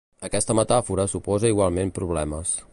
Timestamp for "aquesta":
0.27-0.55